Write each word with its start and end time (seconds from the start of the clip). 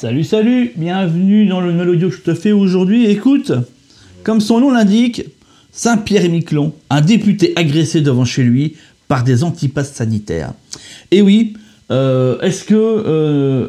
Salut, 0.00 0.24
salut, 0.24 0.72
bienvenue 0.76 1.44
dans 1.44 1.60
le 1.60 1.72
nouvel 1.72 1.90
audio 1.90 2.08
que 2.08 2.16
je 2.16 2.22
te 2.22 2.32
fais 2.32 2.52
aujourd'hui. 2.52 3.04
Écoute, 3.04 3.52
comme 4.22 4.40
son 4.40 4.58
nom 4.58 4.70
l'indique, 4.70 5.26
Saint-Pierre-et-Miquelon, 5.72 6.72
un 6.88 7.02
député 7.02 7.52
agressé 7.54 8.00
devant 8.00 8.24
chez 8.24 8.42
lui 8.42 8.76
par 9.08 9.24
des 9.24 9.44
antipasses 9.44 9.92
sanitaires. 9.92 10.54
Et 11.10 11.20
oui, 11.20 11.52
euh, 11.90 12.40
est-ce 12.40 12.64
que 12.64 12.74
euh, 12.74 13.68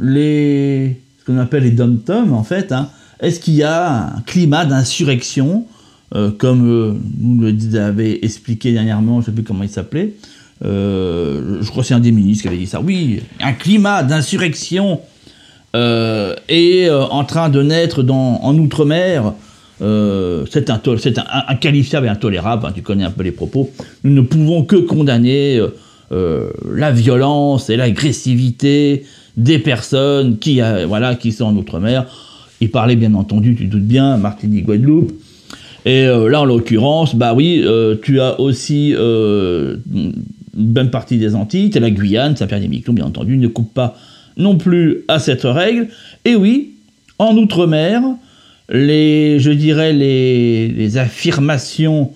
les. 0.00 0.98
ce 1.20 1.26
qu'on 1.26 1.36
appelle 1.36 1.64
les 1.64 1.72
dom-toms, 1.72 2.32
en 2.32 2.42
fait, 2.42 2.72
hein, 2.72 2.88
est-ce 3.20 3.38
qu'il 3.38 3.56
y 3.56 3.62
a 3.62 4.16
un 4.16 4.22
climat 4.22 4.64
d'insurrection, 4.64 5.66
euh, 6.14 6.30
comme 6.30 7.02
nous 7.20 7.54
l'avait 7.70 8.20
expliqué 8.22 8.72
dernièrement, 8.72 9.20
je 9.20 9.26
ne 9.26 9.26
sais 9.26 9.32
plus 9.32 9.44
comment 9.44 9.64
il 9.64 9.68
s'appelait, 9.68 10.14
je 10.62 11.68
crois 11.68 11.82
que 11.82 11.88
c'est 11.88 11.92
un 11.92 12.00
des 12.00 12.12
ministres 12.12 12.44
qui 12.44 12.48
avait 12.48 12.56
dit 12.56 12.66
ça. 12.66 12.80
Oui, 12.80 13.20
un 13.40 13.52
climat 13.52 14.02
d'insurrection 14.04 15.02
est 16.48 16.88
euh, 16.88 17.04
en 17.04 17.24
train 17.24 17.48
de 17.48 17.62
naître 17.62 18.02
dans, 18.02 18.40
en 18.42 18.56
Outre-mer. 18.56 19.32
Euh, 19.82 20.44
c'est 20.50 20.70
inqualifiable 21.48 22.06
et 22.06 22.08
intolérable, 22.08 22.66
hein, 22.66 22.72
tu 22.74 22.82
connais 22.82 23.04
un 23.04 23.10
peu 23.10 23.22
les 23.22 23.32
propos. 23.32 23.70
Nous 24.04 24.12
ne 24.12 24.22
pouvons 24.22 24.64
que 24.64 24.76
condamner 24.76 25.60
la 26.10 26.92
violence 26.92 27.68
et 27.68 27.76
l'agressivité 27.76 29.04
des 29.36 29.58
personnes 29.58 30.38
qui, 30.38 30.60
voilà, 30.86 31.14
qui 31.14 31.32
sont 31.32 31.44
en 31.44 31.56
Outre-mer. 31.56 32.06
Il 32.62 32.70
parlait 32.70 32.96
bien 32.96 33.12
entendu, 33.14 33.54
tu 33.54 33.66
doutes 33.66 33.82
bien, 33.82 34.16
Martinique, 34.16 34.64
Guadeloupe. 34.64 35.12
Et 35.84 36.06
là, 36.06 36.40
en 36.40 36.44
l'occurrence, 36.46 37.14
bah 37.14 37.34
oui, 37.34 37.62
tu 38.02 38.20
as 38.20 38.40
aussi 38.40 38.92
une 38.92 39.82
bonne 40.54 40.90
partie 40.90 41.18
des 41.18 41.34
Antilles, 41.34 41.68
tu 41.68 41.76
as 41.76 41.80
la 41.82 41.90
Guyane, 41.90 42.34
ça 42.34 42.46
perd 42.46 42.62
des 42.62 42.68
bien 42.68 43.04
entendu, 43.04 43.36
ne 43.36 43.48
coupe 43.48 43.74
pas 43.74 43.94
non 44.36 44.56
plus 44.56 45.04
à 45.08 45.18
cette 45.18 45.42
règle. 45.42 45.88
Et 46.24 46.34
oui, 46.34 46.74
en 47.18 47.36
Outre-mer, 47.36 48.02
les, 48.68 49.38
je 49.38 49.50
dirais, 49.50 49.92
les, 49.92 50.96
affirmations 50.96 52.12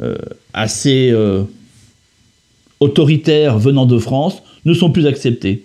euh, 0.00 0.16
assez 0.52 1.10
euh, 1.12 1.44
autoritaires 2.80 3.58
venant 3.58 3.86
de 3.86 3.98
France 3.98 4.42
ne 4.64 4.74
sont 4.74 4.90
plus 4.90 5.06
acceptées. 5.06 5.64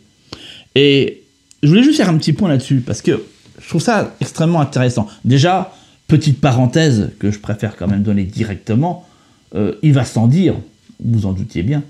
Et 0.76 1.24
je 1.64 1.70
voulais 1.70 1.84
juste 1.84 1.98
faire 1.98 2.10
un 2.10 2.18
petit 2.18 2.34
point 2.34 2.50
là-dessus, 2.50 2.82
parce 2.86 3.02
que 3.02 3.24
je 3.62 3.68
trouve 3.68 3.82
ça 3.82 4.16
extrêmement 4.22 4.62
intéressant. 4.62 5.08
Déjà, 5.26 5.74
petite 6.08 6.40
parenthèse 6.40 7.12
que 7.20 7.32
je 7.32 7.40
préfère 7.40 7.76
quand 7.76 7.88
même 7.88 8.04
donner 8.04 8.24
directement, 8.24 9.08
euh, 9.56 9.74
il 9.82 9.94
va 9.94 10.06
sans 10.06 10.28
dire, 10.28 10.56
vous 11.04 11.26
en 11.26 11.34
doutiez 11.34 11.64
bien, 11.64 11.84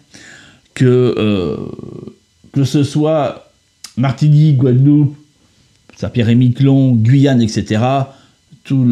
que, 0.74 1.58
que 2.54 2.64
ce 2.64 2.84
soit 2.84 3.51
Martinique, 3.98 4.58
Guadeloupe, 4.58 5.16
Saint-Pierre-et-Miquelon, 5.98 6.94
Guyane, 6.94 7.42
etc., 7.42 7.82
tous 8.64 8.86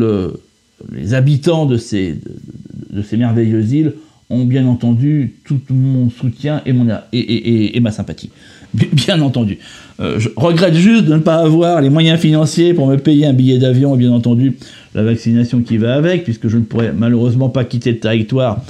les 0.91 1.13
habitants 1.13 1.65
de 1.65 1.77
ces, 1.77 2.17
merveilleuses 3.13 3.71
îles 3.71 3.93
ont 4.29 4.45
bien 4.45 4.67
entendu 4.67 5.35
tout 5.43 5.59
mon 5.69 6.09
soutien 6.09 6.61
et, 6.65 7.79
ma 7.79 7.91
sympathie. 7.91 8.29
Bien 8.73 9.21
entendu. 9.21 9.57
Euh, 9.99 10.17
je 10.17 10.29
regrette 10.35 10.75
juste 10.75 11.05
de 11.05 11.13
ne 11.13 11.19
pas 11.19 11.35
avoir 11.35 11.81
les 11.81 11.89
moyens 11.89 12.19
financiers 12.19 12.73
pour 12.73 12.87
me 12.87 12.95
payer 12.95 13.25
un 13.25 13.33
billet 13.33 13.57
d'avion 13.57 13.95
et 13.95 13.97
bien 13.97 14.11
entendu 14.11 14.57
la 14.95 15.03
vaccination 15.03 15.61
qui 15.61 15.77
va 15.77 15.95
avec, 15.95 16.23
puisque 16.23 16.47
je 16.47 16.57
ne 16.57 16.63
pourrais 16.63 16.93
malheureusement 16.93 17.49
pas 17.49 17.65
quitter 17.65 17.91
le 17.91 17.99
territoire 17.99 18.61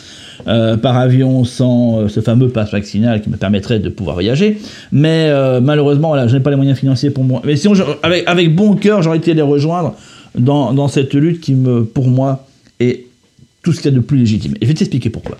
euh, 0.47 0.75
par 0.75 0.97
avion 0.97 1.44
sans 1.44 1.99
euh, 1.99 2.08
ce 2.08 2.19
fameux 2.21 2.49
passe 2.49 2.71
vaccinal 2.71 3.21
qui 3.21 3.30
me 3.30 3.38
permettrait 3.38 3.80
de 3.80 3.89
pouvoir 3.89 4.16
voyager. 4.16 4.58
Mais 4.91 5.31
malheureusement, 5.61 6.09
voilà, 6.09 6.27
je 6.27 6.36
n'ai 6.36 6.41
pas 6.41 6.49
les 6.49 6.55
moyens 6.55 6.80
financiers 6.80 7.11
pour 7.11 7.23
moi. 7.23 7.41
Mais 7.45 7.55
sinon, 7.55 7.75
avec, 8.02 8.55
bon 8.55 8.75
cœur, 8.75 9.03
j'aurais 9.03 9.17
été 9.17 9.33
les 9.33 9.41
rejoindre 9.41 9.95
dans, 10.36 10.73
dans, 10.73 10.88
cette 10.88 11.14
lutte 11.14 11.41
qui, 11.41 11.53
me, 11.53 11.83
pour 11.83 12.08
moi, 12.08 12.47
est 12.80 13.05
tout 13.61 13.73
ce 13.73 13.81
qu'il 13.81 13.91
y 13.91 13.93
a 13.93 13.97
de 13.97 14.03
plus 14.03 14.17
légitime. 14.17 14.53
Et 14.55 14.66
je 14.66 14.67
vais 14.67 14.73
t'expliquer 14.73 15.09
pourquoi. 15.09 15.37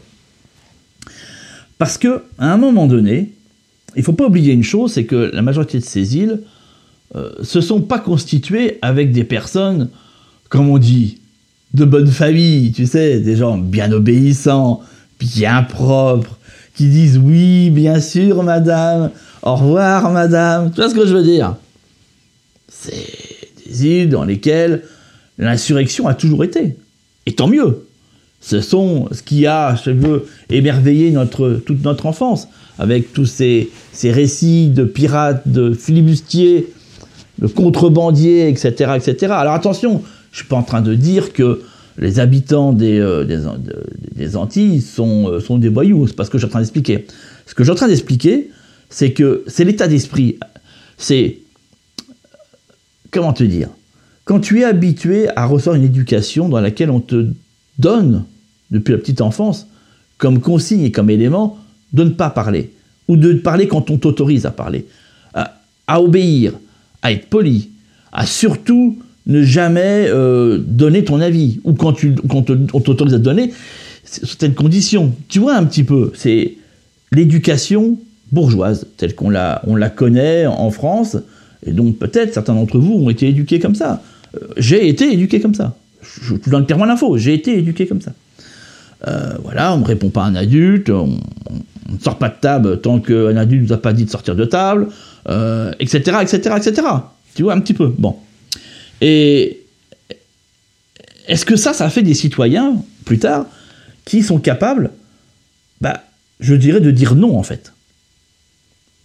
Parce 1.80 1.98
que 1.98 2.24
à 2.38 2.54
un 2.54 2.58
moment 2.58 2.86
donné, 2.86 3.32
il 3.96 4.00
ne 4.00 4.04
faut 4.04 4.14
pas 4.14 4.26
oublier 4.26 4.54
une 4.54 4.64
chose, 4.64 4.94
c'est 4.94 5.06
que 5.06 5.32
la 5.34 5.42
majorité 5.42 5.80
de 5.80 5.84
ces 5.84 6.18
îles 6.18 6.42
euh, 7.16 7.32
se 7.42 7.62
sont 7.62 7.82
pas 7.82 8.00
constituées 8.00 8.78
avec 8.82 9.12
des 9.12 9.24
personnes, 9.24 9.90
comme 10.50 10.70
on 10.70 10.78
dit, 10.78 11.20
de 11.74 11.86
bonne 11.86 12.08
famille, 12.08 12.72
tu 12.72 12.86
sais, 12.86 13.20
des 13.20 13.36
gens 13.36 13.58
bien 13.58 13.92
obéissants, 13.92 14.82
bien 15.20 15.64
propres, 15.64 16.38
qui 16.76 16.88
disent 16.88 17.18
oui, 17.18 17.70
bien 17.72 18.00
sûr, 18.00 18.44
madame, 18.44 19.12
au 19.44 19.56
revoir, 19.56 20.12
madame. 20.12 20.72
Tu 20.72 20.78
vois 20.78 20.90
ce 20.90 20.96
que 20.96 21.06
je 21.06 21.14
veux 21.14 21.24
dire? 21.24 21.56
C'est 22.68 23.08
des 23.66 23.86
îles 23.86 24.10
dans 24.10 24.24
lesquelles 24.24 24.84
l'insurrection 25.38 26.08
a 26.08 26.14
toujours 26.14 26.44
été. 26.44 26.78
Et 27.26 27.34
tant 27.34 27.48
mieux. 27.48 27.86
Ce 28.42 28.62
sont 28.62 29.10
ce 29.12 29.22
qui 29.22 29.46
a, 29.46 29.76
je 29.76 29.92
veux, 29.92 30.26
émerveillé 30.50 31.12
notre, 31.12 31.62
toute 31.66 31.84
notre 31.84 32.06
enfance, 32.06 32.48
avec 32.78 33.14
tous 33.14 33.26
ces, 33.26 33.70
ces 33.92 34.12
récits 34.12 34.70
de 34.70 34.86
pirates, 34.86 35.48
de 35.48 35.74
flibustiers, 35.74 36.72
de 37.40 37.48
contrebandiers, 37.48 38.48
etc., 38.50 38.94
etc. 38.96 39.34
Alors 39.34 39.54
attention, 39.54 40.02
je 40.32 40.38
ne 40.38 40.42
suis 40.42 40.48
pas 40.48 40.56
en 40.56 40.64
train 40.64 40.82
de 40.82 40.96
dire 40.96 41.34
que 41.34 41.62
les 41.98 42.20
habitants 42.20 42.72
des, 42.72 43.00
euh, 43.00 43.26
des, 44.16 44.36
Antilles 44.38 44.82
sont, 44.82 45.28
euh, 45.28 45.40
sont 45.40 45.58
des 45.58 45.70
voyous. 45.70 46.08
C'est 46.08 46.16
pas 46.16 46.24
ce 46.24 46.30
que 46.30 46.38
je 46.38 46.46
suis 46.46 46.50
en 46.50 46.52
train 46.52 46.60
d'expliquer. 46.60 47.06
Ce 47.46 47.54
que 47.54 47.64
je 47.64 47.66
suis 47.66 47.72
en 47.72 47.76
train 47.76 47.88
d'expliquer, 47.88 48.50
c'est 48.90 49.12
que 49.12 49.44
c'est 49.48 49.66
l'état 49.66 49.88
d'esprit. 49.88 50.38
C'est. 50.98 51.40
Comment 53.12 53.34
te 53.34 53.44
dire 53.44 53.70
Quand 54.24 54.40
tu 54.40 54.62
es 54.62 54.64
habitué 54.64 55.28
à 55.36 55.46
recevoir 55.46 55.76
une 55.76 55.84
éducation 55.84 56.48
dans 56.48 56.62
laquelle 56.62 56.90
on 56.90 57.00
te 57.00 57.28
donne, 57.80 58.26
depuis 58.72 58.92
la 58.92 58.98
petite 58.98 59.22
enfance, 59.22 59.68
comme 60.18 60.40
consigne 60.40 60.84
et 60.84 60.92
comme 60.92 61.10
élément, 61.10 61.58
de 61.94 62.04
ne 62.04 62.10
pas 62.10 62.30
parler. 62.30 62.72
Ou 63.08 63.18
de 63.18 63.34
parler 63.34 63.68
quand 63.68 63.90
on 63.90 63.98
t'autorise 63.98 64.46
à 64.46 64.52
parler. 64.52 64.86
à 65.34 66.02
obéir, 66.02 66.54
à 67.02 67.12
être 67.12 67.26
poli, 67.30 67.70
à 68.12 68.28
surtout 68.28 69.00
ne 69.26 69.42
jamais 69.42 70.06
euh, 70.08 70.60
donner 70.60 71.04
ton 71.04 71.20
avis. 71.20 71.60
Ou 71.64 71.74
quand, 71.74 71.94
tu, 71.94 72.14
quand 72.30 72.52
on 72.52 72.80
t'autorise 72.80 73.16
à 73.16 73.18
donner, 73.18 73.52
certaines 74.04 74.54
conditions. 74.54 75.14
Tu 75.28 75.40
vois 75.40 75.56
un 75.56 75.66
petit 75.66 75.84
peu, 75.84 76.12
c'est 76.16 76.56
l'éducation 77.12 77.98
bourgeoise, 78.32 78.86
telle 78.98 79.16
qu'on 79.16 79.30
la, 79.30 79.62
on 79.66 79.76
la 79.76 79.90
connaît 79.90 80.46
en 80.46 80.70
France, 80.70 81.18
et 81.66 81.72
donc 81.72 81.98
peut-être 81.98 82.34
certains 82.34 82.54
d'entre 82.54 82.78
vous 82.78 82.94
ont 82.94 83.10
été 83.10 83.28
éduqués 83.28 83.60
comme 83.60 83.76
ça. 83.76 84.04
Euh, 84.36 84.48
j'ai 84.58 84.88
été 84.88 85.12
éduqué 85.12 85.40
comme 85.40 85.56
ça. 85.56 85.76
Je 86.02 86.34
vous 86.34 86.40
donne 86.50 86.66
clairement 86.66 86.86
l'info, 86.86 87.18
j'ai 87.18 87.34
été 87.34 87.58
éduqué 87.58 87.88
comme 87.88 88.02
ça. 88.02 88.12
Euh, 89.08 89.34
voilà, 89.44 89.74
on 89.74 89.80
ne 89.80 89.86
répond 89.86 90.10
pas 90.10 90.24
à 90.24 90.28
un 90.28 90.36
adulte, 90.36 90.90
on 90.90 91.08
ne 91.08 92.00
sort 92.00 92.18
pas 92.18 92.30
de 92.30 92.36
table 92.40 92.82
tant 92.82 93.00
qu'un 93.00 93.38
adulte 93.38 93.62
ne 93.62 93.68
nous 93.68 93.74
a 93.74 93.82
pas 93.82 93.94
dit 93.94 94.06
de 94.06 94.10
sortir 94.10 94.36
de 94.36 94.46
table, 94.46 94.88
etc., 95.80 96.18
etc., 96.22 96.56
etc. 96.58 96.88
Tu 97.36 97.44
vois 97.44 97.54
un 97.54 97.60
petit 97.60 97.74
peu. 97.74 97.94
Bon. 97.98 98.18
Et 99.02 99.62
est-ce 101.28 101.46
que 101.46 101.56
ça, 101.56 101.74
ça 101.74 101.90
fait 101.90 102.02
des 102.02 102.16
citoyens, 102.16 102.82
plus 103.06 103.20
tard, 103.20 103.46
qui 104.04 104.24
sont 104.24 104.40
capables, 104.40 104.92
bah, 105.80 106.04
je 106.40 106.56
dirais, 106.56 106.82
de 106.82 106.92
dire 106.92 107.16
non, 107.16 107.38
en 107.38 107.44
fait? 107.44 107.72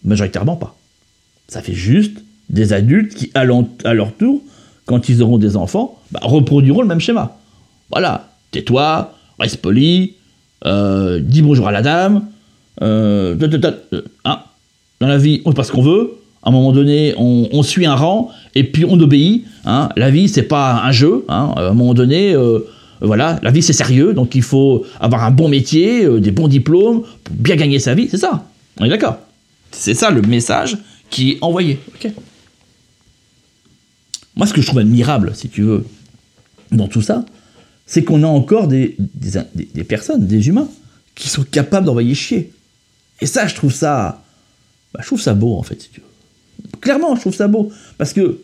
Majoritairement 0.05 0.57
pas. 0.57 0.77
Ça 1.49 1.61
fait 1.61 1.75
juste 1.75 2.17
des 2.49 2.73
adultes 2.73 3.15
qui, 3.15 3.31
à 3.35 3.45
leur 3.45 4.13
tour, 4.17 4.43
quand 4.87 5.09
ils 5.09 5.23
auront 5.23 5.39
des 5.39 5.57
enfants, 5.57 5.99
bah, 6.11 6.21
reproduiront 6.23 6.83
le 6.83 6.89
même 6.89 7.01
schéma. 7.01 7.37
Voilà, 7.91 8.29
tais-toi, 8.51 9.15
reste 9.39 9.59
poli, 9.59 10.15
euh, 10.67 11.21
dis 11.21 11.43
bonjour 11.43 11.69
à 11.69 11.73
la 11.73 11.83
dame, 11.83 12.27
euh, 12.83 13.37
hein, 14.25 14.39
dans 15.01 15.07
la 15.07 15.19
vie, 15.19 15.43
on 15.45 15.51
fait 15.51 15.57
pas 15.57 15.65
ce 15.65 15.73
qu'on 15.73 15.83
veut, 15.83 16.19
à 16.45 16.51
un 16.51 16.53
moment 16.53 16.73
donné, 16.73 17.15
on, 17.17 17.63
suit 17.63 17.87
un 17.87 17.95
rang 17.95 18.31
et 18.55 18.65
puis 18.65 18.85
on 18.85 19.01
obéit. 19.01 19.47
Hein. 19.65 19.89
La 19.97 20.11
vie, 20.11 20.29
c'est 20.29 20.43
pas 20.43 20.83
un 20.85 20.93
jeu. 20.93 21.25
Hein. 21.29 21.53
À 21.57 21.69
un 21.69 21.73
moment 21.73 21.95
donné, 21.95 22.35
euh, 22.35 22.59
voilà, 23.01 23.39
la 23.43 23.51
vie 23.51 23.63
c'est 23.63 23.73
sérieux, 23.73 24.13
donc 24.13 24.35
il 24.35 24.43
faut 24.43 24.85
avoir 25.01 25.25
un 25.25 25.31
bon 25.31 25.49
métier, 25.49 26.05
euh, 26.05 26.21
des 26.21 26.31
bons 26.31 26.49
diplômes 26.49 27.03
bien 27.31 27.57
gagner 27.57 27.79
sa 27.79 27.95
vie. 27.95 28.09
C'est 28.11 28.19
ça. 28.19 28.45
On 28.79 28.85
est 28.85 28.91
d'accord. 28.91 29.17
C'est 29.71 29.95
ça 29.95 30.11
le 30.11 30.21
message 30.21 30.77
qui 31.09 31.33
est 31.33 31.39
envoyé. 31.41 31.79
Moi, 34.37 34.47
ce 34.47 34.53
que 34.53 34.61
je 34.61 34.67
trouve 34.67 34.81
admirable, 34.81 35.33
si 35.35 35.49
tu 35.49 35.63
veux, 35.63 35.87
dans 36.73 36.89
tout 36.89 37.03
ça, 37.03 37.25
c'est 37.87 38.03
qu'on 38.03 38.23
a 38.23 38.27
encore 38.27 38.69
des, 38.69 38.97
des, 38.99 39.85
personnes, 39.85 40.27
des 40.27 40.49
humains, 40.49 40.69
qui 41.15 41.29
sont 41.29 41.45
capables 41.45 41.87
d'envoyer 41.87 42.15
chier. 42.15 42.53
Et 43.21 43.27
ça, 43.27 43.47
je 43.47 43.55
trouve 43.55 43.73
ça, 43.73 44.23
bah, 44.93 45.01
je 45.03 45.07
trouve 45.07 45.21
ça 45.21 45.35
beau 45.35 45.57
en 45.57 45.63
fait, 45.63 45.81
si 45.81 45.91
tu 45.91 46.01
veux. 46.01 46.79
Clairement, 46.81 47.15
je 47.15 47.21
trouve 47.21 47.35
ça 47.35 47.47
beau. 47.47 47.73
Parce 47.99 48.13
que 48.13 48.41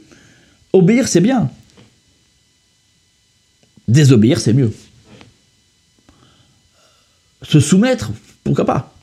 obéir, 0.72 1.08
c'est 1.08 1.20
bien. 1.20 1.50
Désobéir, 3.88 4.40
c'est 4.40 4.52
mieux. 4.52 4.72
Se 7.42 7.58
soumettre, 7.58 8.12
pourquoi 8.44 8.66
pas 8.66 8.94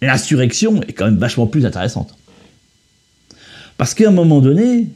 L'insurrection 0.00 0.82
est 0.82 0.92
quand 0.92 1.04
même 1.04 1.18
vachement 1.18 1.46
plus 1.46 1.66
intéressante. 1.66 2.16
Parce 3.76 3.94
qu'à 3.94 4.08
un 4.08 4.12
moment 4.12 4.40
donné, 4.40 4.88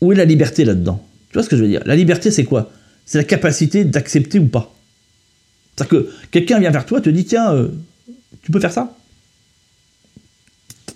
où 0.00 0.12
est 0.12 0.16
la 0.16 0.24
liberté 0.24 0.64
là-dedans? 0.64 1.04
Tu 1.30 1.34
vois 1.34 1.42
ce 1.42 1.48
que 1.48 1.56
je 1.56 1.62
veux 1.62 1.68
dire? 1.68 1.82
La 1.86 1.96
liberté, 1.96 2.30
c'est 2.30 2.44
quoi? 2.44 2.70
C'est 3.04 3.18
la 3.18 3.24
capacité 3.24 3.84
d'accepter 3.84 4.38
ou 4.38 4.46
pas. 4.46 4.74
C'est-à-dire 5.76 5.90
que 5.90 6.10
quelqu'un 6.30 6.58
vient 6.58 6.70
vers 6.70 6.86
toi, 6.86 7.00
te 7.00 7.10
dit 7.10 7.24
tiens, 7.24 7.52
euh, 7.52 7.68
tu 8.42 8.50
peux 8.50 8.60
faire 8.60 8.72
ça? 8.72 8.96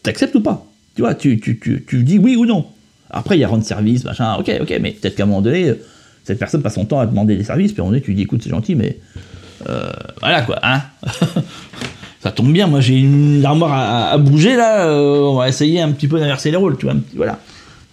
T'acceptes 0.03 0.35
ou 0.35 0.41
pas? 0.41 0.67
Tu 0.95 1.03
vois, 1.03 1.15
tu, 1.15 1.41
tu, 1.41 1.59
tu, 1.59 2.05
dis 2.05 2.19
oui 2.19 2.37
ou 2.37 2.45
non. 2.45 2.67
Après, 3.11 3.37
il 3.37 3.41
y 3.41 3.45
a 3.45 3.49
rendre 3.49 3.65
service, 3.65 4.05
machin, 4.05 4.35
ok, 4.37 4.51
ok, 4.61 4.79
mais 4.81 4.93
peut-être 4.93 5.15
qu'à 5.15 5.23
un 5.23 5.27
moment 5.27 5.43
donné, 5.43 5.75
cette 6.25 6.39
personne 6.39 6.63
passe 6.63 6.75
son 6.75 6.85
temps 6.85 7.01
à 7.01 7.07
demander 7.07 7.37
des 7.37 7.45
services, 7.45 7.73
puis 7.73 7.81
à 7.81 7.83
un 7.83 7.87
moment 7.87 7.93
donné, 7.93 8.05
tu 8.05 8.15
dis 8.15 8.23
écoute, 8.23 8.41
c'est 8.43 8.51
gentil, 8.51 8.75
mais 8.75 8.99
euh, 9.69 9.91
voilà 10.21 10.43
quoi, 10.43 10.59
hein. 10.63 10.83
Ça 12.23 12.31
tombe 12.31 12.53
bien, 12.53 12.69
moi 12.69 12.81
j'ai 12.81 12.99
une 12.99 13.45
armoire 13.45 13.73
à, 14.13 14.17
bouger 14.17 14.55
là, 14.55 14.87
euh, 14.87 15.19
on 15.23 15.37
va 15.37 15.49
essayer 15.49 15.81
un 15.81 15.91
petit 15.91 16.07
peu 16.07 16.21
d'inverser 16.21 16.53
les 16.53 16.57
rôles, 16.57 16.77
tu 16.79 16.87
vois, 16.87 16.95
voilà. 17.17 17.41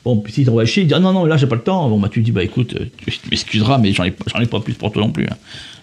Bon, 0.05 0.17
puis 0.17 0.31
si 0.31 0.45
t'envoies 0.45 0.65
chier, 0.65 0.83
il 0.83 0.87
dit 0.87 0.93
ah, 0.93 0.99
non, 0.99 1.13
non, 1.13 1.25
là 1.25 1.37
j'ai 1.37 1.47
pas 1.47 1.55
le 1.55 1.61
temps. 1.61 1.89
Bon, 1.89 1.99
bah 1.99 2.09
tu 2.09 2.21
dis 2.21 2.31
bah 2.31 2.43
écoute, 2.43 2.75
tu 2.97 3.19
m'excuseras, 3.29 3.77
mais 3.77 3.93
j'en 3.93 4.03
ai, 4.05 4.11
pas 4.11 4.59
plus 4.59 4.73
pour 4.73 4.91
toi 4.91 5.01
non 5.01 5.11
plus. 5.11 5.25
Hein. 5.25 5.37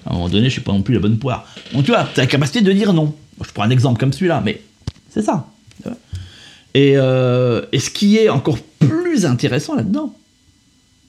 À 0.07 0.11
un 0.11 0.13
moment 0.15 0.29
donné, 0.29 0.47
je 0.47 0.53
suis 0.53 0.61
pas 0.61 0.73
non 0.73 0.83
plus 0.83 0.95
la 0.95 1.01
bonne 1.01 1.19
poire. 1.19 1.47
Donc 1.73 1.85
tu 1.85 1.91
vois, 1.91 2.01
as 2.01 2.09
la 2.17 2.27
capacité 2.27 2.61
de 2.61 2.73
dire 2.73 2.93
non. 2.93 3.15
Je 3.45 3.53
prends 3.53 3.65
un 3.65 3.71
exemple 3.71 4.01
comme 4.01 4.13
celui-là, 4.13 4.43
mais 4.45 4.63
c'est 5.11 5.23
ça. 5.23 5.49
Et, 6.75 6.93
euh, 6.97 7.63
et, 7.73 7.79
ce 7.79 7.89
qui 7.89 8.19
est 8.19 8.29
encore 8.29 8.59
plus 8.79 9.25
intéressant 9.25 9.75
là-dedans, 9.75 10.15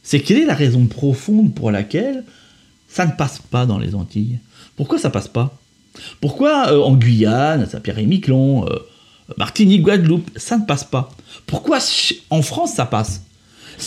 c'est 0.01 0.21
quelle 0.21 0.38
est 0.38 0.45
la 0.45 0.54
raison 0.54 0.86
profonde 0.86 1.54
pour 1.54 1.71
laquelle 1.71 2.24
ça 2.88 3.06
ne 3.06 3.12
passe 3.12 3.39
pas 3.39 3.65
dans 3.65 3.77
les 3.77 3.94
Antilles? 3.94 4.39
Pourquoi 4.77 4.98
ça 4.98 5.09
passe 5.09 5.27
pas? 5.27 5.59
Pourquoi 6.21 6.71
euh, 6.71 6.80
en 6.80 6.95
Guyane, 6.95 7.63
à 7.63 7.65
Saint-Pierre-et-Miquelon, 7.65 8.65
euh, 8.65 8.77
Martinique, 9.38 9.84
Guadeloupe, 9.84 10.30
ça 10.38 10.58
ne 10.58 10.66
passe 10.66 10.84
pas 10.84 11.10
Pourquoi 11.46 11.80
en 12.30 12.42
France 12.42 12.74
ça 12.76 12.86
passe? 12.86 13.24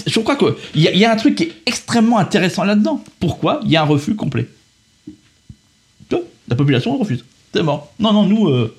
Je 0.07 0.21
crois 0.21 0.37
qu'il 0.37 0.55
y, 0.75 0.83
y, 0.83 1.05
a 1.05 1.13
un 1.13 1.17
truc 1.17 1.35
qui 1.35 1.45
est 1.45 1.53
extrêmement 1.67 2.19
intéressant 2.19 2.63
là-dedans. 2.63 3.03
Pourquoi 3.19 3.61
Il 3.65 3.71
y 3.71 3.77
a 3.77 3.83
un 3.83 3.87
refus 3.87 4.15
complet? 4.15 4.47
La 6.51 6.57
population 6.57 6.99
refuse. 6.99 7.25
C'est 7.55 7.63
mort. 7.63 7.93
Non, 8.01 8.13
non, 8.13 8.27
nous, 8.27 8.49
euh, 8.49 8.77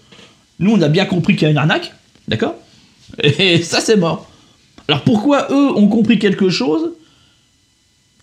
nous 0.59 0.73
on 0.73 0.81
a 0.81 0.89
bien 0.89 1.05
compris 1.05 1.35
qu'il 1.35 1.43
y 1.43 1.47
a 1.47 1.51
une 1.51 1.57
arnaque, 1.57 1.93
d'accord? 2.27 2.55
Et 3.23 3.61
ça, 3.63 3.79
c'est 3.79 3.95
mort. 3.95 4.29
Alors 4.87 5.01
pourquoi 5.01 5.47
eux 5.51 5.71
ont 5.75 5.87
compris 5.87 6.19
quelque 6.19 6.49
chose 6.49 6.91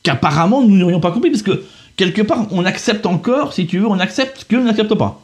qu'apparemment 0.03 0.63
nous 0.63 0.77
n'aurions 0.77 1.01
pas 1.01 1.11
compris? 1.11 1.31
Parce 1.31 1.43
que 1.43 1.65
quelque 1.97 2.21
part, 2.21 2.47
on 2.51 2.65
accepte 2.67 3.07
encore, 3.07 3.55
si 3.55 3.67
tu 3.67 3.79
veux, 3.79 3.87
on 3.87 3.99
accepte 3.99 4.45
que 4.45 4.57
n'accepte 4.57 4.95
pas. 4.95 5.23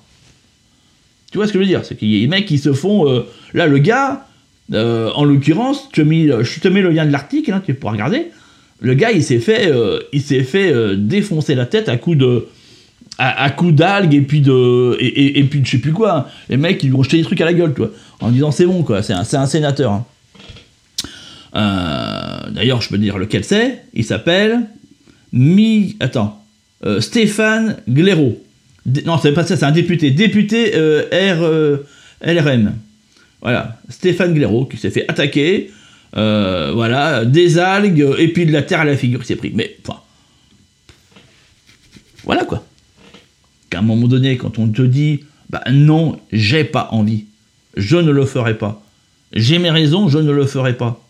Tu 1.34 1.38
vois 1.38 1.48
ce 1.48 1.52
que 1.52 1.58
je 1.58 1.64
veux 1.64 1.68
dire? 1.68 1.84
C'est 1.84 1.96
qu'il 1.96 2.14
y 2.14 2.18
a 2.18 2.20
des 2.20 2.28
mecs 2.28 2.46
qui 2.46 2.58
se 2.58 2.72
font. 2.72 3.10
Euh, 3.10 3.26
là, 3.54 3.66
le 3.66 3.78
gars, 3.78 4.28
euh, 4.72 5.10
en 5.16 5.24
l'occurrence, 5.24 5.88
je, 5.92 6.02
je 6.02 6.60
te 6.60 6.68
mets 6.68 6.80
le 6.80 6.90
lien 6.90 7.04
de 7.04 7.10
l'article, 7.10 7.52
hein, 7.52 7.60
tu 7.66 7.74
pourras 7.74 7.94
regarder. 7.94 8.26
Le 8.78 8.94
gars, 8.94 9.10
il 9.10 9.24
s'est 9.24 9.40
fait, 9.40 9.68
il 10.12 10.22
s'est 10.22 10.44
fait 10.44 10.96
défoncer 10.96 11.56
la 11.56 11.66
tête 11.66 11.88
à 11.88 11.96
coup 11.96 12.14
de 12.14 12.46
à, 13.18 13.50
coups 13.50 13.74
d'algues 13.74 14.14
et 14.14 14.20
puis 14.20 14.42
de 14.42 14.96
et, 15.00 15.40
et, 15.40 15.42
puis 15.42 15.60
de 15.60 15.66
je 15.66 15.72
sais 15.72 15.78
plus 15.78 15.92
quoi. 15.92 16.28
Les 16.48 16.56
mecs 16.56 16.80
ils 16.84 16.90
lui 16.90 16.94
ont 16.94 17.02
jeté 17.02 17.16
des 17.16 17.24
trucs 17.24 17.40
à 17.40 17.46
la 17.46 17.52
gueule, 17.52 17.74
toi, 17.74 17.90
en 18.20 18.30
disant 18.30 18.52
c'est 18.52 18.66
bon 18.66 18.84
quoi, 18.84 19.02
c'est 19.02 19.12
un, 19.12 19.24
un, 19.32 19.46
sénateur. 19.46 19.90
Hein. 19.90 20.06
Euh, 21.56 22.50
d'ailleurs, 22.52 22.80
je 22.80 22.88
peux 22.90 22.98
dire 22.98 23.18
lequel 23.18 23.42
c'est. 23.42 23.82
Il 23.92 24.04
s'appelle 24.04 24.68
Mi. 25.32 25.96
Attends, 25.98 26.44
euh, 26.84 27.00
Stéphane 27.00 27.78
Glero. 27.88 28.40
Non, 29.04 29.18
c'est 29.18 29.32
pas 29.32 29.44
ça, 29.44 29.56
c'est 29.56 29.64
un 29.64 29.72
député, 29.72 30.10
député 30.10 30.72
euh, 30.74 31.78
LRM. 32.22 32.74
Voilà, 33.40 33.78
Stéphane 33.88 34.34
Glero 34.34 34.66
qui 34.66 34.76
s'est 34.76 34.90
fait 34.90 35.08
attaquer. 35.08 35.70
voilà, 36.12 37.24
des 37.24 37.58
algues 37.58 38.14
et 38.18 38.28
puis 38.28 38.46
de 38.46 38.52
la 38.52 38.62
terre 38.62 38.80
à 38.80 38.84
la 38.84 38.96
figure 38.96 39.20
qui 39.20 39.26
s'est 39.26 39.36
pris. 39.36 39.52
Mais 39.54 39.76
enfin, 39.86 40.00
voilà 42.24 42.44
quoi. 42.44 42.64
Qu'à 43.70 43.80
un 43.80 43.82
moment 43.82 44.08
donné, 44.08 44.36
quand 44.36 44.58
on 44.58 44.68
te 44.68 44.82
dit 44.82 45.20
bah 45.50 45.62
non, 45.70 46.20
j'ai 46.32 46.64
pas 46.64 46.88
envie, 46.90 47.26
je 47.76 47.96
ne 47.96 48.10
le 48.10 48.24
ferai 48.24 48.56
pas, 48.56 48.82
j'ai 49.32 49.58
mes 49.58 49.70
raisons, 49.70 50.08
je 50.08 50.18
ne 50.18 50.32
le 50.32 50.46
ferai 50.46 50.76
pas, 50.76 51.00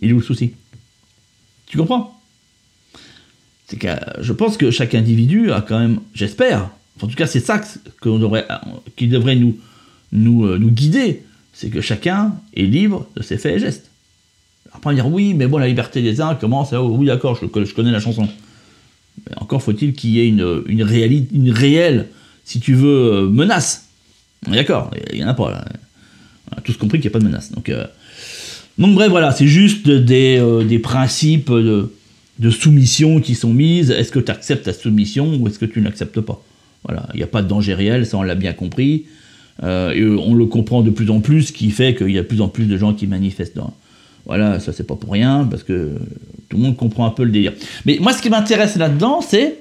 il 0.00 0.10
est 0.10 0.12
où 0.12 0.18
le 0.18 0.22
souci? 0.22 0.52
Tu 1.66 1.78
comprends? 1.78 2.20
C'est 3.66 3.78
que 3.78 3.88
je 4.20 4.32
pense 4.32 4.56
que 4.56 4.70
chaque 4.70 4.94
individu 4.94 5.50
a 5.52 5.62
quand 5.62 5.78
même, 5.78 6.00
j'espère, 6.14 6.70
en 7.00 7.06
tout 7.06 7.16
cas 7.16 7.26
c'est 7.26 7.40
ça 7.40 7.60
devrait, 8.04 8.46
qui 8.96 9.08
devrait 9.08 9.36
nous, 9.36 9.56
euh, 10.12 10.58
nous 10.58 10.70
guider, 10.70 11.22
c'est 11.52 11.70
que 11.70 11.80
chacun 11.80 12.34
est 12.54 12.64
libre 12.64 13.06
de 13.16 13.22
ses 13.22 13.38
faits 13.38 13.56
et 13.56 13.58
gestes. 13.58 13.90
Après 14.72 14.86
on 14.86 14.90
va 14.90 14.94
dire 14.94 15.08
oui, 15.08 15.34
mais 15.34 15.46
bon, 15.46 15.58
la 15.58 15.68
liberté 15.68 16.02
des 16.02 16.20
uns 16.20 16.34
commence 16.34 16.72
à, 16.72 16.82
oui 16.82 17.06
d'accord, 17.06 17.38
je, 17.40 17.46
connais 17.46 17.90
la 17.90 18.00
chanson 18.00 18.28
encore 19.36 19.62
faut-il 19.62 19.92
qu'il 19.92 20.10
y 20.10 20.20
ait 20.20 20.28
une, 20.28 20.62
une, 20.66 20.80
une 21.32 21.50
réelle, 21.50 22.08
si 22.44 22.60
tu 22.60 22.74
veux, 22.74 23.12
euh, 23.12 23.28
menace. 23.28 23.88
D'accord, 24.48 24.90
il 25.12 25.18
n'y 25.18 25.24
en 25.24 25.28
a 25.28 25.34
pas 25.34 25.50
là. 25.50 25.64
On 26.50 26.58
a 26.58 26.60
tous 26.60 26.76
compris 26.76 26.98
qu'il 26.98 27.08
n'y 27.08 27.12
a 27.12 27.18
pas 27.18 27.20
de 27.20 27.24
menace. 27.24 27.52
Donc, 27.52 27.68
euh, 27.68 27.86
bref, 28.78 29.10
voilà, 29.10 29.30
c'est 29.32 29.46
juste 29.46 29.88
des, 29.88 30.38
euh, 30.38 30.64
des 30.64 30.78
principes 30.78 31.50
de, 31.50 31.92
de, 32.38 32.50
soumission 32.50 33.20
qui 33.20 33.34
sont 33.34 33.52
mises. 33.52 33.90
Est-ce 33.90 34.10
que 34.10 34.18
tu 34.18 34.30
acceptes 34.30 34.64
ta 34.64 34.72
soumission 34.72 35.36
ou 35.36 35.46
est-ce 35.48 35.58
que 35.58 35.66
tu 35.66 35.80
n'acceptes 35.80 36.20
pas? 36.20 36.42
Voilà, 36.84 37.06
il 37.14 37.18
n'y 37.18 37.22
a 37.22 37.28
pas 37.28 37.42
de 37.42 37.48
danger 37.48 37.74
réel, 37.74 38.06
ça 38.06 38.18
on 38.18 38.22
l'a 38.22 38.34
bien 38.34 38.52
compris. 38.52 39.06
et 39.62 40.04
on 40.04 40.34
le 40.34 40.46
comprend 40.46 40.82
de 40.82 40.90
plus 40.90 41.10
en 41.10 41.20
plus, 41.20 41.44
ce 41.44 41.52
qui 41.52 41.70
fait 41.70 41.94
qu'il 41.94 42.10
y 42.10 42.18
a 42.18 42.22
de 42.22 42.26
plus 42.26 42.40
en 42.40 42.48
plus 42.48 42.66
de 42.66 42.76
gens 42.76 42.92
qui 42.94 43.06
manifestent 43.06 43.56
dans, 43.56 43.72
voilà, 44.26 44.60
ça 44.60 44.72
c'est 44.72 44.86
pas 44.86 44.94
pour 44.94 45.12
rien, 45.12 45.46
parce 45.50 45.62
que 45.62 45.96
tout 46.48 46.56
le 46.56 46.62
monde 46.62 46.76
comprend 46.76 47.06
un 47.06 47.10
peu 47.10 47.24
le 47.24 47.30
délire. 47.30 47.52
Mais 47.86 47.98
moi, 48.00 48.12
ce 48.12 48.22
qui 48.22 48.30
m'intéresse 48.30 48.76
là-dedans, 48.76 49.20
c'est. 49.20 49.58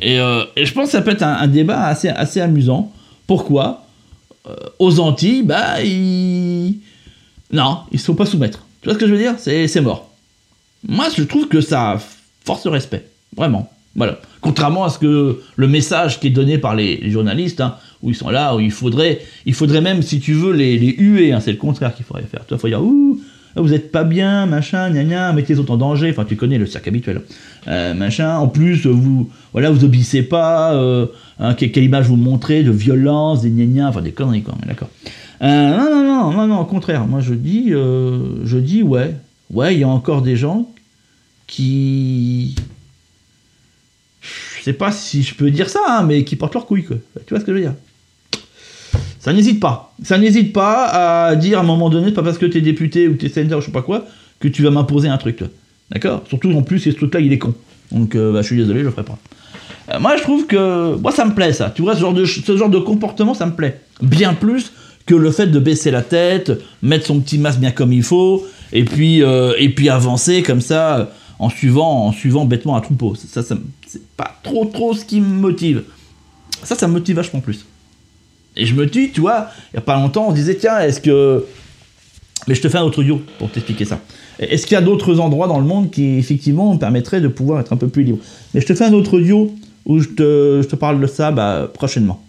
Et, 0.00 0.18
euh, 0.18 0.44
je 0.56 0.72
pense 0.72 0.86
que 0.86 0.92
ça 0.92 1.02
peut 1.02 1.10
être 1.10 1.22
un, 1.22 1.46
débat 1.46 1.86
assez, 1.86 2.08
assez 2.08 2.40
amusant. 2.40 2.92
Pourquoi 3.26 3.86
euh, 4.46 4.54
Aux 4.78 5.00
Antilles, 5.00 5.42
bah, 5.42 5.82
ils. 5.82 6.76
Non, 7.52 7.80
ils 7.92 7.96
ne 7.96 7.98
se 7.98 8.06
font 8.06 8.14
pas 8.14 8.26
soumettre. 8.26 8.66
Tu 8.80 8.88
vois 8.88 8.94
ce 8.94 8.98
que 8.98 9.06
je 9.06 9.12
veux 9.12 9.18
dire? 9.18 9.34
C'est 9.38 9.80
mort. 9.80 10.10
Moi, 10.86 11.06
je 11.16 11.22
trouve 11.22 11.48
que 11.48 11.60
ça 11.60 12.00
force 12.44 12.64
le 12.64 12.70
respect. 12.70 13.06
Vraiment. 13.36 13.70
Voilà. 13.96 14.18
Contrairement 14.40 14.84
à 14.84 14.90
ce 14.90 14.98
que 14.98 15.40
le 15.56 15.68
message 15.68 16.20
qui 16.20 16.28
est 16.28 16.30
donné 16.30 16.58
par 16.58 16.74
les, 16.74 17.10
journalistes, 17.10 17.60
hein, 17.60 17.76
où 18.02 18.10
ils 18.10 18.16
sont 18.16 18.30
là, 18.30 18.54
où 18.54 18.60
il 18.60 18.70
faudrait, 18.70 19.20
il 19.46 19.54
faudrait 19.54 19.80
même, 19.80 20.02
si 20.02 20.20
tu 20.20 20.34
veux, 20.34 20.52
les, 20.52 20.76
huer. 20.76 21.32
Hein, 21.32 21.40
c'est 21.40 21.52
le 21.52 21.58
contraire 21.58 21.94
qu'il 21.94 22.04
faudrait 22.04 22.24
faire. 22.24 22.44
Toi, 22.44 22.56
il 22.58 22.60
faut 22.60 22.68
dire, 22.68 22.82
ouh, 22.82 23.20
ah, 23.56 23.60
vous 23.60 23.72
êtes 23.72 23.92
pas 23.92 24.02
bien, 24.02 24.46
machin, 24.46 24.90
gna 24.90 25.04
gna, 25.04 25.32
mettez 25.32 25.54
les 25.54 25.60
autres 25.60 25.72
en 25.72 25.76
danger, 25.76 26.10
enfin 26.10 26.24
tu 26.24 26.34
connais 26.34 26.58
le 26.58 26.66
cirque 26.66 26.88
habituel, 26.88 27.22
euh, 27.68 27.94
machin, 27.94 28.36
en 28.36 28.48
plus 28.48 28.86
vous, 28.86 29.30
voilà, 29.52 29.70
vous 29.70 29.84
obéissez 29.84 30.24
pas, 30.24 30.74
euh, 30.74 31.06
hein, 31.38 31.54
quelle, 31.54 31.84
image 31.84 32.06
vous 32.06 32.16
montrez 32.16 32.64
de 32.64 32.72
violence, 32.72 33.42
des 33.42 33.50
gna 33.50 33.64
gna, 33.66 33.88
enfin 33.88 34.02
des 34.02 34.10
conneries 34.10 34.44
d'accord. 34.66 34.88
Euh, 35.42 35.76
non, 35.76 35.88
non, 35.88 36.02
non, 36.02 36.32
non, 36.32 36.46
non, 36.48 36.60
au 36.60 36.64
contraire, 36.64 37.06
moi 37.06 37.20
je 37.20 37.34
dis, 37.34 37.70
je 37.70 38.58
dis 38.58 38.82
ouais, 38.82 39.14
ouais, 39.52 39.74
il 39.74 39.80
y 39.80 39.84
a 39.84 39.88
encore 39.88 40.22
des 40.22 40.36
gens 40.36 40.68
qui, 41.46 42.56
sais 44.64 44.72
pas 44.72 44.92
si 44.92 45.22
je 45.22 45.34
peux 45.34 45.50
dire 45.50 45.68
ça, 45.68 45.80
hein, 45.88 46.02
mais 46.02 46.24
qui 46.24 46.36
portent 46.36 46.54
leur 46.54 46.66
couille 46.66 46.84
quoi, 46.84 46.96
tu 47.26 47.30
vois 47.30 47.40
ce 47.40 47.44
que 47.44 47.52
je 47.52 47.58
veux 47.58 47.62
dire? 47.62 47.74
Ça 49.18 49.32
n'hésite 49.32 49.58
pas. 49.58 49.94
Ça 50.02 50.18
n'hésite 50.18 50.52
pas 50.52 50.84
à 51.28 51.34
dire 51.36 51.58
à 51.58 51.62
un 51.62 51.64
moment 51.64 51.88
donné, 51.88 52.12
pas 52.12 52.22
parce 52.22 52.36
que 52.36 52.46
tu 52.46 52.58
es 52.58 52.60
député 52.60 53.08
ou 53.08 53.14
tu 53.14 53.26
es 53.26 53.28
sénateur 53.30 53.60
je 53.60 53.66
sais 53.66 53.72
pas 53.72 53.82
quoi, 53.82 54.04
que 54.38 54.48
tu 54.48 54.62
vas 54.62 54.70
m'imposer 54.70 55.08
un 55.08 55.16
truc. 55.16 55.42
D'accord? 55.90 56.22
Surtout 56.28 56.52
en 56.52 56.62
plus, 56.62 56.78
ce 56.80 56.90
truc-là, 56.90 57.20
il 57.20 57.32
est 57.32 57.38
con. 57.38 57.54
Donc 57.90 58.14
euh, 58.14 58.32
bah, 58.32 58.42
je 58.42 58.46
suis 58.48 58.56
désolé, 58.56 58.80
je 58.80 58.84
le 58.84 58.90
ferai 58.90 59.04
pas. 59.04 59.18
Euh, 59.92 60.00
moi, 60.00 60.16
je 60.16 60.22
trouve 60.22 60.46
que. 60.46 60.96
Moi, 60.96 61.12
ça 61.12 61.24
me 61.24 61.34
plaît, 61.34 61.52
ça. 61.52 61.72
Tu 61.74 61.82
vois, 61.82 61.94
ce 61.94 62.00
genre, 62.00 62.14
de, 62.14 62.24
ce 62.24 62.56
genre 62.56 62.68
de 62.68 62.78
comportement, 62.78 63.34
ça 63.34 63.46
me 63.46 63.52
plaît. 63.52 63.80
Bien 64.02 64.34
plus 64.34 64.72
que 65.06 65.14
le 65.14 65.30
fait 65.30 65.46
de 65.46 65.58
baisser 65.58 65.90
la 65.90 66.02
tête, 66.02 66.52
mettre 66.82 67.06
son 67.06 67.20
petit 67.20 67.38
masque 67.38 67.60
bien 67.60 67.70
comme 67.70 67.92
il 67.92 68.02
faut, 68.02 68.46
et 68.72 68.84
puis, 68.84 69.22
euh, 69.22 69.52
et 69.58 69.68
puis 69.68 69.90
avancer 69.90 70.42
comme 70.42 70.62
ça, 70.62 71.10
en 71.38 71.50
suivant, 71.50 72.06
en 72.06 72.12
suivant 72.12 72.46
bêtement 72.46 72.76
un 72.76 72.80
troupeau. 72.80 73.14
Ça, 73.14 73.42
ça 73.42 73.56
pas 74.16 74.36
trop, 74.42 74.64
trop 74.66 74.94
ce 74.94 75.04
qui 75.04 75.20
me 75.20 75.26
motive. 75.26 75.82
Ça, 76.62 76.74
ça 76.74 76.88
me 76.88 76.94
motive 76.94 77.16
vachement 77.16 77.40
plus. 77.40 77.66
Et 78.56 78.66
je 78.66 78.74
me 78.74 78.86
dis, 78.86 79.10
tu 79.10 79.20
vois, 79.20 79.48
il 79.72 79.76
n'y 79.76 79.78
a 79.78 79.82
pas 79.82 79.94
longtemps, 79.96 80.28
on 80.28 80.32
disait, 80.32 80.56
tiens, 80.56 80.78
est-ce 80.80 81.00
que. 81.00 81.44
Mais 82.46 82.54
je 82.54 82.62
te 82.62 82.68
fais 82.68 82.78
un 82.78 82.82
autre 82.82 83.00
audio 83.00 83.20
pour 83.38 83.50
t'expliquer 83.50 83.84
ça. 83.84 84.00
Est-ce 84.38 84.66
qu'il 84.66 84.74
y 84.74 84.78
a 84.78 84.82
d'autres 84.82 85.18
endroits 85.18 85.46
dans 85.46 85.58
le 85.58 85.64
monde 85.64 85.90
qui, 85.90 86.18
effectivement, 86.18 86.76
permettraient 86.76 87.20
de 87.20 87.28
pouvoir 87.28 87.60
être 87.60 87.72
un 87.72 87.76
peu 87.76 87.88
plus 87.88 88.02
libre? 88.02 88.18
Mais 88.52 88.60
je 88.60 88.66
te 88.66 88.74
fais 88.74 88.84
un 88.84 88.92
autre 88.92 89.14
audio 89.14 89.54
où 89.86 90.00
je 90.00 90.08
te, 90.08 90.60
je 90.62 90.68
te 90.68 90.76
parle 90.76 91.00
de 91.00 91.06
ça 91.06 91.30
bah, 91.30 91.70
prochainement. 91.72 92.23